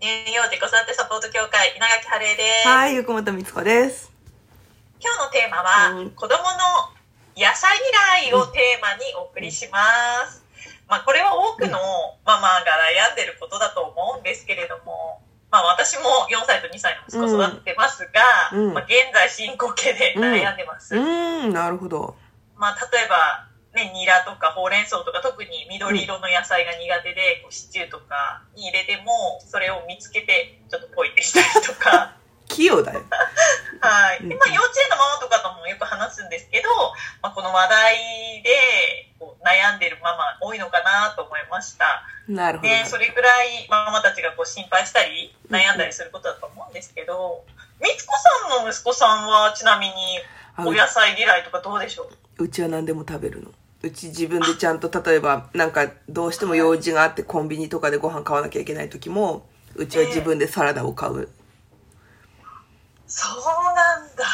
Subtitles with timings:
[0.00, 2.68] 乳幼児子育てサポート協会稲垣晴恵です。
[2.68, 4.10] はい、横本光子です。
[4.98, 6.88] 今日のテーマは、うん子供の
[7.36, 7.76] 野菜
[8.24, 9.76] 嫌いをテーマにお送りしま
[10.24, 10.42] す。
[10.88, 11.76] まあこれは多くの
[12.24, 15.20] ママが悩んでることだと思うんですけれども、
[15.50, 20.96] まあ私も4歳と2歳の息子を育ててますが、うんまあ、現在進行形で悩んでます。
[20.96, 22.16] うーん、なるほど。
[22.56, 32.14] まあ例えば、ね、ニラとかほうれん草とか特に緑色の野菜が苦手で、こうシチューとかに入れてもそれを見つけてちょっとポイってしたりとか。
[32.50, 33.02] 器用だよ。
[33.80, 34.28] はい、うん。
[34.28, 36.68] でまあ、幼稚園のママとかともよく話すんですけど、
[37.22, 38.50] まあ、この話題で
[39.20, 42.02] こう悩んでるママ多いのかなと思いました。
[42.28, 42.68] なるほど。
[42.68, 47.44] でそれくらいママたちがこう心配したり悩んだりすることだと思うんですけど
[47.80, 48.14] みつこ
[48.48, 50.20] さんの息子さんはちなみに
[50.56, 52.44] あお野菜嫌いとかどうでしょう？
[52.44, 53.50] うちは何でも食べるの。
[53.82, 61.28] うち自分でちゃんと例えばなんかどうしても用事があってコンビニとかでご飯買わなきゃいけない時もうちは自分でサラダを買う。
[63.06, 63.40] そう
[63.74, 64.24] なんだ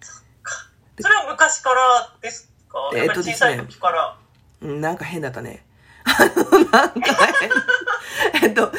[0.00, 0.52] そっか
[1.00, 2.90] それは昔からですか？
[2.94, 4.16] えっぱり小さい時から、
[4.62, 5.64] うん、なんか変だったね。
[6.04, 7.50] あの、なんか変。
[8.42, 8.70] えっと、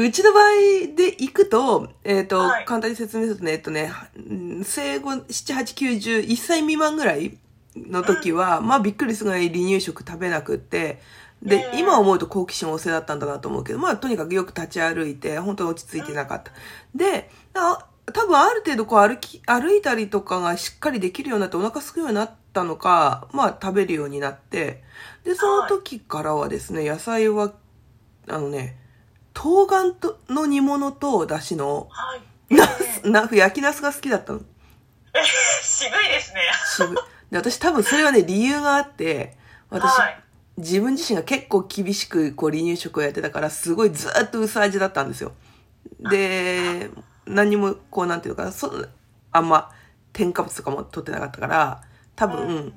[0.00, 0.50] うちの場合
[0.96, 7.38] で行くと、えっと、はい簡単に説明するとね、えっとね、うん生後7、8、9、10、1歳未満ぐらい
[7.76, 11.00] の時は、まあびっくりするぐらい離乳食食べなくって、
[11.42, 11.78] で、うん。
[11.78, 16.52] 今思うと好奇心旺盛だったんだなと思うけど、まあとにかくよく立ち歩いて、本当に落ち着いてなかった。
[16.94, 24.82] で、あ多分ある程度こう歩き、歩いたりとかがしっかりできるようになってお腹すくようになったのか、まあ食べるようになって、
[25.24, 27.52] で、その時からはですね、野菜は、
[28.28, 28.78] あのね、
[29.34, 32.16] 冬瓜との煮物とだしの、は
[32.50, 32.54] い。
[32.54, 34.40] なす、な、焼きナスが好きだったの。
[35.62, 36.40] 渋いですね。
[36.76, 36.96] 渋い
[37.32, 39.36] で、私多分それはね、理由があって、
[39.68, 40.22] 私、はい
[40.58, 45.32] 自分自身が結構厳しくこう離乳食をやってたから、すごいずーっと薄味だったんですよ。
[45.98, 46.90] で、
[47.26, 48.70] 何にもこうなんていうのかな、そ
[49.32, 49.70] あんま
[50.12, 51.82] 添加物とかも取ってなかったから、
[52.16, 52.74] 多分、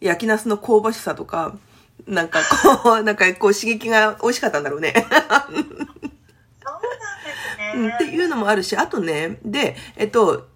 [0.00, 1.56] 焼きナスの香ばしさとか、
[2.06, 2.40] なんか
[2.82, 4.92] こう、 なんかこう刺激が美味しかったんだろうね。
[4.94, 7.72] そうなんですね。
[7.74, 10.48] うんっていうのもあるし、あとね、で、えっと、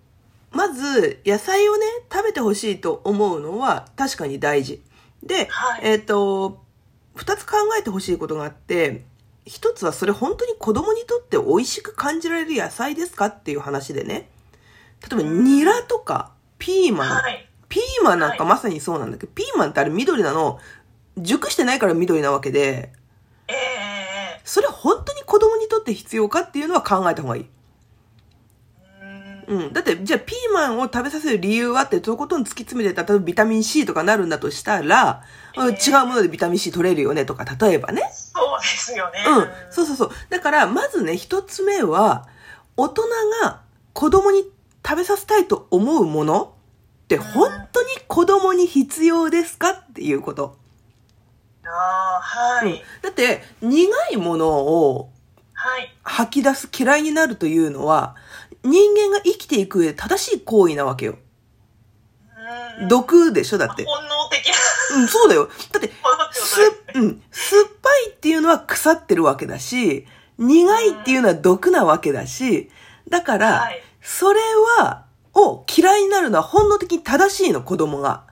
[0.51, 4.83] まず、野菜をね、食べてほしいと思うのは確かに大事。
[5.23, 6.63] で、はいえっと、
[7.15, 9.05] 二つ考えてほしいことがあって、
[9.45, 14.29] 一つはそれ本当に子供にとって美味しく感じられる野菜ですかっていう話でね。
[15.09, 17.49] 例えば、ニラとか、ピーマン、はい。
[17.69, 20.59] ピーマンなんかはいまさにそうなんだけど、ピーマンってあれ緑なの、
[21.17, 22.93] 熟してないから緑なわけで、
[23.49, 27.47] えええそれ本当に子供にとって必要かっていうのは考えた方がいい。
[29.49, 29.73] えうんうん。
[29.73, 35.23] だって、じゃあピーマンを食べさせる理由はって、とことん突き詰めてたら、例えばビタミン C とかなるんだとしたら、
[35.57, 38.03] うんええ違うものでビタミン C 取れるよねとか、例えばね。
[38.13, 39.25] そうですよね。
[39.27, 39.49] うん。
[39.71, 40.11] そうそうそう。
[40.29, 42.29] だから、まずね、一つ目は、
[42.77, 43.03] 大人
[43.43, 44.45] が子供に
[44.87, 46.55] 食べさせたいと思うもの
[47.05, 50.57] って、本当に子供に必要ですかっていうこと。
[51.65, 52.83] ああ、はうんい。
[53.03, 55.11] だって、苦いものを
[55.61, 55.93] はい。
[56.05, 58.15] 吐き出す嫌いになるというのは、
[58.65, 61.13] 人間が生きていく上で正しい行為なわけよ。
[61.13, 63.85] うん毒でしょだって。
[63.85, 65.49] 本能的なうん、そうだよ。
[65.73, 65.91] だって、
[66.33, 66.61] す。
[66.95, 70.07] うん、酸っぱいっていうのは腐ってるわけだし、
[70.39, 72.71] 苦いっていうのは毒なわけだし、
[73.09, 74.41] だから、はいそれ
[74.79, 75.05] は、
[75.35, 78.25] を嫌いになるのは本能的に正しいの、子供が。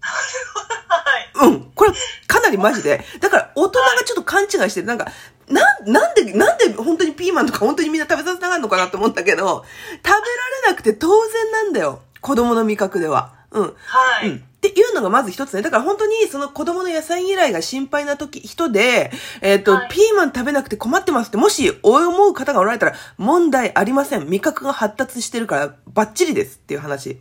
[0.00, 1.48] はい。
[1.48, 1.92] うん、これ
[2.28, 3.04] かなりマジで。
[3.20, 4.86] だから大人がちょっと勘違いしてる。
[4.86, 5.08] なんか、
[5.50, 9.64] なん、なんで、なんで本当にピーマンとか本当にみんな食べさせたがるのかなと思ったけど、
[9.96, 12.02] 食べられなくて当然なんだよ。
[12.20, 13.34] 子供の味覚では。
[13.50, 13.62] うん。
[13.64, 14.28] はい。
[14.28, 14.36] うん。
[14.36, 15.62] っていうのがまず一つね。
[15.62, 19.10] だから本当にその子供の野菜嫌いが心配な時、人で、
[19.40, 24.28] えっ、と、はいピーマン食べなくて困ってますって、もし思う方がおられたら問題ありません。
[24.28, 27.18] 味覚が発達してるからバッチリですっていう話。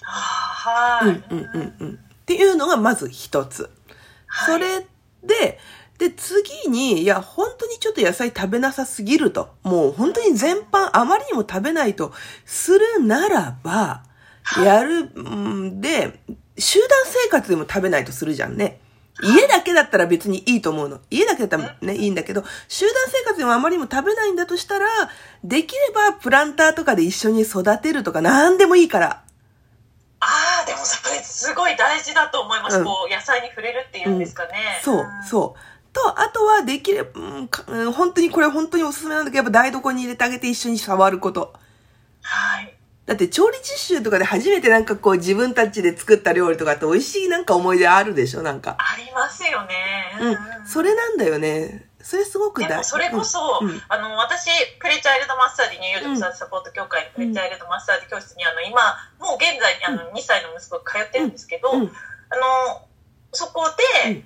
[0.00, 1.08] はい。
[1.08, 1.94] うんうんうんうん。
[1.94, 3.64] っていうのがまず一つ。
[3.64, 3.70] はい
[4.46, 4.86] それ
[5.24, 5.58] で、
[6.00, 9.50] で、次に、いや、本当にちょっと野菜食べなさすぎると。
[9.62, 12.14] もう本当に全般あまりにも食べないと
[12.46, 14.02] するならば、
[14.64, 16.18] やるんで、
[16.58, 18.80] 集団生活でも食べないとするじゃんね。
[19.22, 21.00] 家だけだったら別にいいと思うの。
[21.10, 24.88] 家だけだったらね、いいんだけど、集団生活でもあまりにも食べないんだとしたら、
[25.44, 29.22] できればプランターとかで一緒に育てるとか何でもいいから。
[30.20, 32.78] ああ、でもそれすごい大事だと思います。
[32.78, 34.80] うんこう、野菜に触れるっていうんですかね。
[34.82, 35.60] そう、そう。
[35.92, 41.52] と、あとはできれば、うん本当にこれ本当におすすめなんだけど、やっぱ台所に入れてあげて一緒に触ること。
[42.22, 42.74] はい。
[43.06, 48.76] だって調理実習とかで初めてなんかこう自分たちで作った料理とかって美味しいなんか思い出あるでしょなんか。
[48.78, 49.74] ありますよね。
[50.20, 50.66] うん。
[50.66, 51.90] それなんだよね。
[52.02, 54.48] それすごく大でもそれこそ、うんうんあの私
[54.78, 58.80] プレチャイルドマッサージニューヨークサポート協会のプレチャイルドマッサージ教室にあの今
[59.20, 61.90] もう現在にあの2歳の息子が通ってるんですけど、うん
[62.32, 62.86] あの
[63.32, 63.62] そこ
[64.04, 64.24] で、うん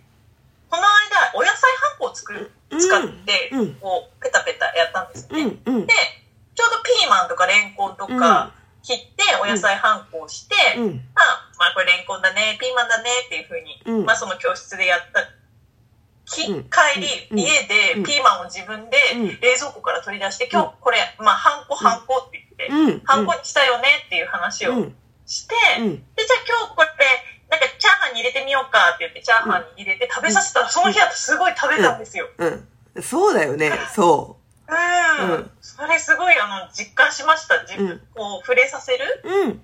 [0.75, 5.87] この間お野菜ハンコを作る使って、うんこうペタペタやったんですよね、うん、うん。
[5.87, 5.95] で。
[6.55, 10.87] ちょうどピーマンとかレンコンとか切ってお野菜ハンコをして、うん。
[11.15, 14.05] まあ、まあこれレンコンだねピーマンだねっていうふうに、うん。
[14.05, 15.23] まあその教室でやった。
[16.27, 19.41] きうん帰り、うん家でピーマンを自分でうん。
[19.41, 23.01] 冷蔵庫から取り出して、今日これ、まあ、ハンコハンコって言って、うん。
[23.05, 24.95] ハンコにしたよねっていう話をうん。
[25.27, 25.91] して、うん。
[26.15, 26.84] で、じゃあ今日これ、
[28.55, 32.29] ようかって言って、チャーハンに入れて食べさせたら、その日だとすごい食べたんですよ。
[32.39, 33.03] うん。
[33.03, 33.73] そうだよね。
[33.95, 35.31] そうん。
[35.31, 37.61] うんそれすごい、あの、実感しました。
[37.63, 39.23] 自分、うんこう、触れさせる。
[39.25, 39.29] う。
[39.29, 39.53] うん。
[39.53, 39.61] で、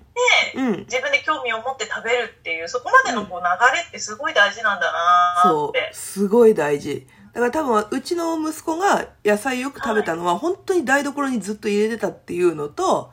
[0.55, 0.79] うん。
[0.81, 5.89] 自分で興味を持って食べるっていう、そこまでのこう流れってすごい大事なんだなーそうって。。
[5.93, 7.07] すごい大事。
[7.33, 13.11] だから多分、うちの息子が野菜よく食べたのは、本当に台所にずっと入れてたっていうのと、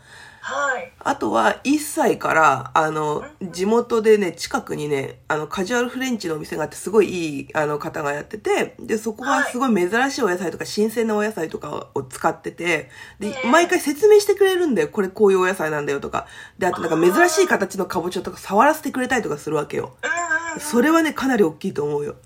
[0.49, 0.91] はい。
[1.01, 12.89] あとは1歳から、あの、地元でね、近くにね、あの、カジュアルフレンチのお店があって、すごいいい、あの、方がやってて、で、そこはすごい珍しいお野菜とか、新鮮なお野菜とかを使ってて、
[13.21, 14.89] でえ、え毎回説明してくれるんだよ。
[14.89, 16.27] これこういうお野菜なんだよとか。
[16.59, 19.97] で、あとなんか珍しい形のかぼちゃとか触らせてくれたりとかするわけよ。
[20.03, 20.13] うんう
[20.53, 20.61] んうん。
[20.61, 22.17] それはね、かなり大きいと思うよ。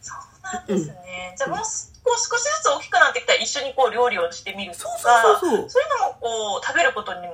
[0.00, 1.34] そうなんですね。
[1.36, 5.68] じゃあもうこう少しずつ大きくなってきたら一緒にこう料理をしてみるとか、そういうのも
[6.20, 7.32] こう食べることにも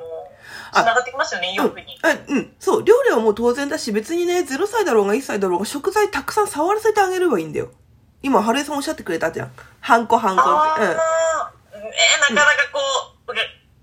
[0.72, 1.98] つながってきますよね、意欲に。
[2.02, 2.52] あうん。
[2.58, 2.84] そう。
[2.84, 7.70] 料理はもう当然だし、別にね、0歳だろうが1歳だろうが、食材たくさん触らせてあげればいいんだよ。
[8.22, 9.52] 今、春江さんおっしゃってくれたじゃん。
[9.80, 10.84] ハンコハンコあって。
[10.84, 10.90] うん。
[10.90, 11.90] あ、ね
[12.20, 13.10] なかなかこう、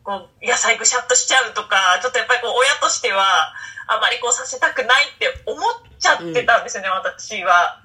[0.07, 3.51] こう野菜ぐしゃっとしちゃうとか、ちょっとやっぱりこう親としては、
[3.87, 5.59] あまりこうさせたくないって思っ
[5.99, 7.81] ちゃってたんですよね、私は。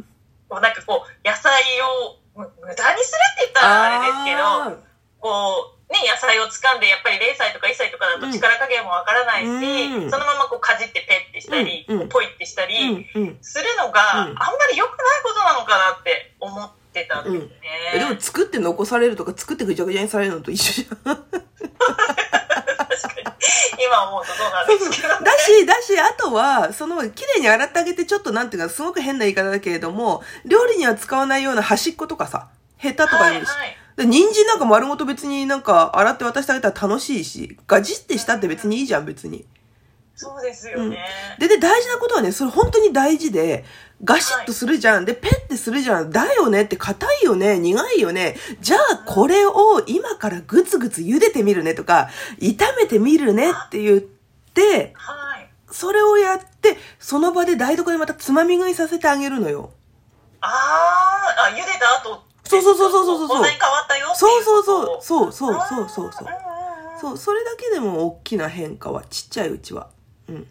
[0.49, 1.51] こうなんかこう、野菜
[1.83, 4.83] をむ無駄にするって言ったらあれですけど、
[5.21, 9.49] こう、ね、野菜を掴んで、やっぱり0歳とか1歳とかだと力加減もわからないし、
[9.93, 13.39] うんそのままこうかじってペッてしたり、うんポイってしたり、うんうん。
[13.43, 14.37] するのが、うんあんま
[14.73, 17.51] り良くないことなのかなって思ってたんですね。
[17.95, 21.19] えでも作って残されるとか作ってぐちゃぐちゃにされるのと一緒じゃん。
[23.93, 25.25] 今思うとそうなんですけど、ね。
[25.25, 32.49] だし、だし、あとは、その、綺麗に洗ってあげて、ちょっとなんていうか、すごく変な言い方だけれども、料理には使わないような端っことかさ、
[32.79, 33.51] ヘタとかでもいいし。
[33.51, 39.45] はいはいで人参なんか丸ごと別になんか洗って渡してあげたら楽しいし、ガジってしたって別にいいじゃん、別に。
[40.15, 40.99] そうですよね。
[41.39, 43.65] で、で、大事なことはね、それ本当に大事で、
[44.05, 45.05] ガシッとするじゃん。
[45.05, 46.11] で、ペッてするじゃん。
[46.11, 48.37] だよねって、硬いよね、苦いよね。
[48.61, 52.11] じゃあ、これを今からグツグツ茹でてみるねとか、
[52.41, 55.49] 炒めてみるねって言って、はい。
[55.71, 59.71] それをやって、その場で台所でまたつまみ食いさせてあげるのよ。
[60.41, 66.29] あーあ、茹でた後そうそうそうそうそうそうこんなに変わったよっていそうそうそう、そうそうそうそうそう。
[67.01, 69.89] そう、それだけでも大きな変化は、ちっちゃいうちは。
[70.29, 70.47] うん。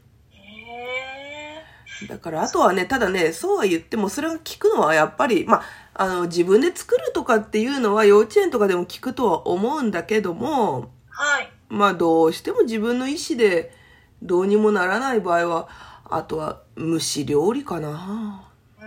[2.04, 5.64] へだから、あとはね、ただね、そうは言っても、それが効くのはやっぱり、まあ、
[5.94, 11.52] あの、自分で作るとかっていうのは幼稚園とかでも効くとは思うんだけども、ーはい。
[11.70, 13.74] まあ、どうしても自分の意思で
[14.22, 15.68] どうにもならない場合は、
[16.06, 18.44] あとは蒸し料理かな。
[18.80, 18.84] う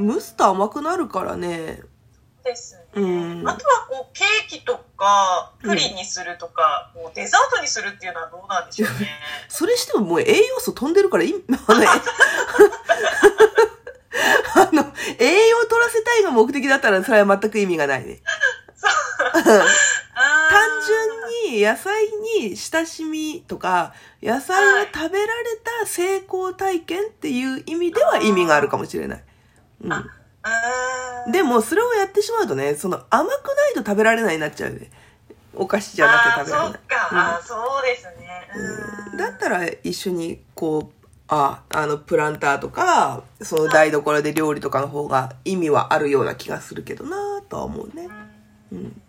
[0.00, 1.80] ーん蒸すと甘くなるからね。
[2.44, 2.82] ですね。
[2.94, 3.06] う
[3.42, 9.08] んあとはこうケーキとかプリンにするとか、こうデザートにするっていうのはどうなんでしょうね。
[9.48, 11.34] それしてももう栄養素飛んでるから、いあ
[11.74, 11.84] の、
[14.54, 18.20] あの、栄養取らせたいが目的だったら、それは全く意味がないね。
[19.32, 19.64] 単単
[20.86, 22.06] 純に野菜
[22.38, 29.24] に親しみとか、野菜を食べられた成功体験っていう意味では意味があるかもしれない。
[29.82, 30.10] うん、
[31.32, 34.90] でも、それをやってしまうとね、その甘くないと食べられないになっちゃうね。
[35.54, 36.70] お菓子じゃなきゃ食べられない。
[36.70, 38.50] あーそっか、あーそうですね。
[38.54, 48.08] うんだったら一緒にこう、あ、あの、プランターとか、その台所で料理とかの方が意味はあるような気がするけどなとは思うね。
[48.72, 49.02] うんうん。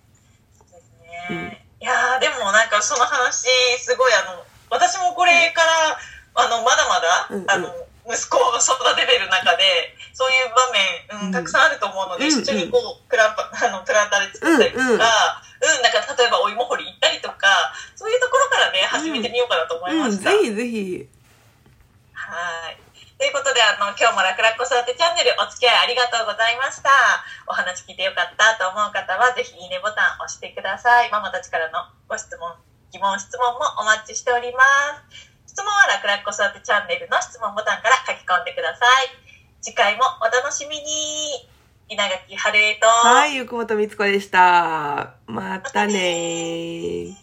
[0.57, 0.91] そうです
[1.29, 1.67] ね。
[1.79, 3.47] いやーでもなんかその話、
[3.79, 5.97] すごいあの、私もこれから、
[6.43, 7.67] あの、まだまだ、うんうんあの、
[8.09, 10.26] 息子を育ててる中で、そ
[10.71, 20.31] ういう場面、うん、うんたくさんあると思うので、一緒にこう、プラ あの、プランターで作ったりとか、ううんん、なんか例えばお芋掘り行ったりとか、そういうところからね、始めてみようかなと思いうん、ました。
[20.31, 21.09] ぜひぜひ。
[22.13, 22.77] はい。
[23.17, 26.91] ということで、あの、今日も楽々子育てチャンネルお付き合いありがとうございました。
[27.47, 31.09] お話聞いてよかったと思う方は、ぜひいいねボタンを押してください。
[31.09, 32.53] ママたちからのご質問、
[32.91, 34.61] 疑問、質問もお待ちしておりま
[35.09, 35.33] す。
[35.47, 39.26] 質問は楽々子育てチャンネルの質問ボタンから書き込んでください。
[39.67, 41.45] 次回もお楽しみに。
[41.89, 45.15] 稲垣春江と、はい、ゆくもとみつこでした。
[45.25, 47.13] またねー。